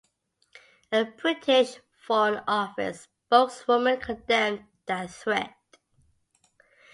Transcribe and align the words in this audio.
A 0.91 1.03
British 1.05 1.75
foreign 1.95 2.43
office 2.47 3.07
spokeswoman 3.27 3.99
condemned 4.01 4.63
that 4.87 5.11
threat. 5.11 5.53